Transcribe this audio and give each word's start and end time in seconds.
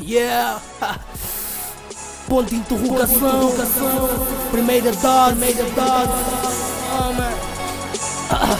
Yeah! 0.00 0.58
Ponto 2.26 2.48
de 2.48 2.56
interrogação, 2.56 3.52
primeira 4.50 4.90
dose, 4.90 5.34
primeira 5.36 5.64
dose. 5.64 6.12
Man. 7.14 7.32
Ah. 8.34 8.56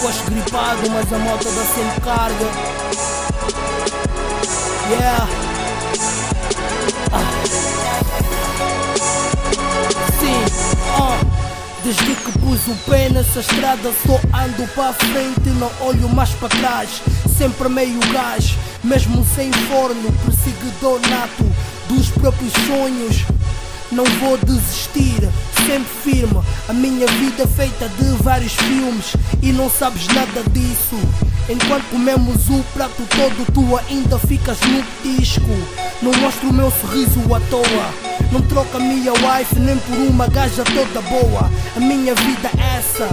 Gosto 0.00 0.30
gripado, 0.30 0.88
mas 0.90 1.12
a 1.12 1.18
moto 1.18 1.44
dá 1.44 1.64
sempre 1.64 2.00
carga. 2.02 2.46
Yeah! 4.88 5.26
Desde 11.86 12.16
que 12.16 12.32
pus 12.40 12.66
o 12.66 12.74
pé 12.90 13.08
nessa 13.10 13.38
estrada 13.38 13.92
só 14.04 14.16
ando 14.36 14.66
para 14.74 14.92
frente 14.92 15.50
não 15.50 15.70
olho 15.86 16.08
mais 16.08 16.30
para 16.30 16.48
trás. 16.48 17.00
Sempre 17.38 17.68
meio 17.68 18.00
gás, 18.12 18.56
mesmo 18.82 19.24
sem 19.36 19.52
forno 19.52 20.12
Perseguidor 20.24 21.00
nato 21.08 21.44
dos 21.88 22.08
próprios 22.08 22.52
sonhos. 22.66 23.24
Não 23.92 24.04
vou 24.18 24.36
desistir, 24.38 25.30
sempre 25.64 25.86
firme. 26.02 26.42
A 26.68 26.72
minha 26.72 27.06
vida 27.06 27.44
é 27.44 27.46
feita 27.46 27.88
de 27.88 28.20
vários 28.20 28.54
filmes 28.54 29.12
E 29.40 29.52
não 29.52 29.70
sabes 29.70 30.08
nada 30.08 30.42
disso. 30.50 30.98
Enquanto 31.48 31.88
comemos 31.90 32.50
o 32.50 32.64
prato 32.74 33.00
todo 33.10 33.52
tu 33.52 33.78
ainda 33.88 34.18
ficas 34.18 34.58
no 34.62 34.82
disco. 35.04 35.46
Não 36.02 36.12
mostro 36.14 36.48
o 36.48 36.52
meu 36.52 36.72
sorriso 36.72 37.32
à 37.32 37.38
toa 37.48 38.05
não 38.32 38.42
troca 38.42 38.78
minha 38.78 39.12
wife 39.12 39.58
nem 39.58 39.76
por 39.78 39.96
uma 39.98 40.26
gaja 40.28 40.64
toda 40.64 41.00
boa. 41.02 41.50
A 41.76 41.80
minha 41.80 42.14
vida 42.14 42.50
é 42.58 42.78
essa, 42.78 43.08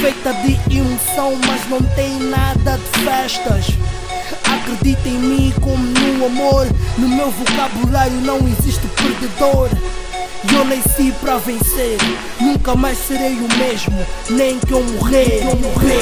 feita 0.00 0.32
de 0.32 0.78
emoção, 0.78 1.36
mas 1.46 1.68
não 1.68 1.82
tem 1.94 2.18
nada 2.20 2.78
de 2.78 3.00
festas. 3.00 3.66
Acredita 4.44 5.08
em 5.08 5.18
mim 5.18 5.54
como 5.60 5.78
no 5.78 6.26
amor. 6.26 6.66
No 6.98 7.08
meu 7.08 7.30
vocabulário 7.30 8.20
não 8.22 8.38
existe 8.38 8.86
perdedor. 8.96 9.68
Eu 10.52 10.64
nasci 10.64 11.12
para 11.20 11.36
vencer, 11.36 11.98
nunca 12.40 12.74
mais 12.74 12.96
serei 12.96 13.34
o 13.34 13.58
mesmo, 13.58 14.06
nem 14.30 14.58
que 14.58 14.72
eu 14.72 14.82
morrer. 14.82 15.42
Eu 15.42 15.54
morrer. 15.56 16.00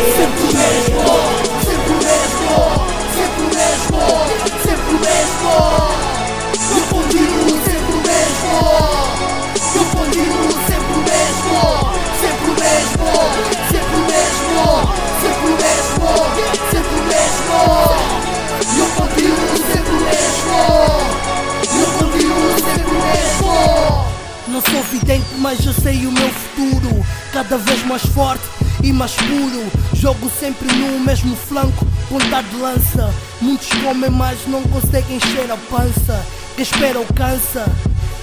Mas 25.49 25.65
eu 25.65 25.73
sei 25.73 26.05
o 26.05 26.13
meu 26.13 26.29
futuro. 26.29 27.07
Cada 27.33 27.57
vez 27.57 27.83
mais 27.87 28.03
forte 28.03 28.45
e 28.85 28.93
mais 28.93 29.15
puro. 29.15 29.73
Jogo 29.95 30.31
sempre 30.39 30.71
no 30.75 31.01
mesmo 31.01 31.35
flanco, 31.35 31.87
ponta 32.07 32.43
de 32.43 32.57
lança. 32.57 33.11
Muitos 33.41 33.69
comem, 33.83 34.11
mas 34.11 34.39
não 34.47 34.63
conseguem 34.65 35.17
encher 35.17 35.51
a 35.51 35.57
pança. 35.57 36.23
Quem 36.55 36.63
espera 36.63 36.99
alcança. 36.99 37.65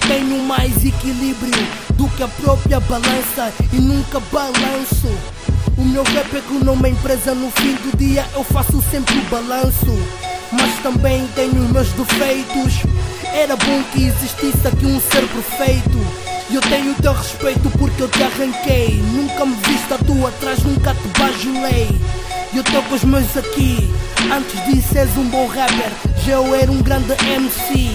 Tenho 0.06 0.40
mais 0.44 0.84
equilíbrio 0.84 1.66
do 1.94 2.08
que 2.10 2.22
a 2.22 2.28
própria 2.28 2.78
balança 2.78 3.52
e 3.72 3.76
nunca 3.76 4.20
balanço. 4.30 5.10
O 5.76 5.82
meu 5.82 6.04
rap 6.04 6.32
é 6.32 6.40
que 6.40 6.64
numa 6.64 6.88
empresa 6.88 7.34
no 7.34 7.50
fim 7.50 7.74
do 7.74 7.96
dia 7.96 8.24
eu 8.34 8.44
faço 8.44 8.80
sempre 8.88 9.18
o 9.18 9.22
balanço. 9.22 9.98
Mas 10.52 10.80
também 10.80 11.26
tenho 11.34 11.68
meus 11.72 11.88
defeitos. 11.88 12.84
Era 13.34 13.56
bom 13.56 13.82
que 13.92 14.04
existisse 14.04 14.66
aqui 14.66 14.86
um 14.86 15.00
ser 15.00 15.26
perfeito. 15.28 16.26
E 16.48 16.54
eu 16.54 16.60
tenho 16.62 16.92
o 16.92 16.94
teu 16.94 17.12
respeito 17.12 17.70
porque 17.78 18.02
eu 18.02 18.08
te 18.08 18.22
arranquei. 18.22 19.02
Nunca 19.12 19.44
me 19.44 19.56
viste 19.56 19.92
a 19.92 19.98
tua 19.98 20.28
atrás, 20.28 20.62
nunca 20.62 20.94
te 20.94 21.08
bajulei. 21.18 21.88
E 22.52 22.56
eu 22.56 22.64
tô 22.64 22.82
com 22.82 22.94
os 22.94 23.04
meus 23.04 23.36
aqui. 23.36 23.90
Antes 24.32 24.64
disso 24.66 24.96
és 24.96 25.16
um 25.16 25.24
bom 25.28 25.46
rapper, 25.46 25.90
já 26.24 26.34
eu 26.34 26.54
era 26.54 26.70
um 26.70 26.82
grande 26.82 27.12
MC. 27.12 27.90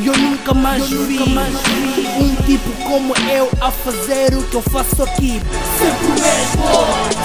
E 0.00 0.06
eu 0.06 0.16
nunca 0.16 0.54
mais, 0.54 0.90
eu 0.90 1.04
vi, 1.04 1.18
nunca 1.18 1.30
mais 1.30 1.52
vi 1.52 2.06
um 2.18 2.34
tipo 2.46 2.70
como 2.88 3.14
eu 3.30 3.50
a 3.60 3.70
fazer 3.70 4.34
o 4.34 4.42
que 4.44 4.54
eu 4.54 4.62
faço 4.62 5.02
aqui. 5.02 5.42
Sempre 5.78 6.08
mesmo, 6.08 6.64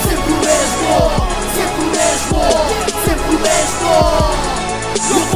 sempre 0.03 0.33
mesmo, 0.43 0.91
sempre 1.55 1.85
mesmo, 1.95 2.41
sempre 3.05 3.37
mesmo. 3.37 5.34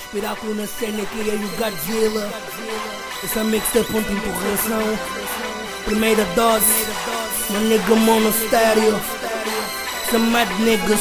Espiráculo 0.00 0.54
na 0.54 0.66
cena 0.66 1.04
que 1.06 1.30
é 1.30 1.34
o 1.34 1.48
Godzilla. 1.56 2.32
Essa 3.24 3.44
mixtape 3.44 3.92
ponto 3.92 4.08
de 4.08 4.14
interrogação. 4.16 4.98
Primeira 5.84 6.24
dose. 6.34 6.86
Uma 7.50 7.60
nigga 7.60 7.94
mono 7.94 8.32
stereo 8.32 9.00
Some 10.10 10.30
mad 10.30 10.48
niggas 10.60 11.00